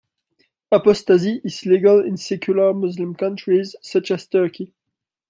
[0.71, 4.73] Apostasy is legal in secular Muslim countries such as Turkey.